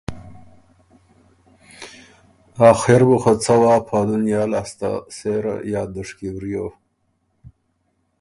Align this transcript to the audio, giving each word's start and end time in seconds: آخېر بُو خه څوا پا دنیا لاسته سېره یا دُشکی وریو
آخېر 2.71 3.01
بُو 3.07 3.17
خه 3.21 3.33
څوا 3.43 3.73
پا 3.87 3.99
دنیا 4.09 4.43
لاسته 4.51 4.89
سېره 5.17 5.55
یا 5.73 5.81
دُشکی 5.93 6.29
وریو 6.35 6.65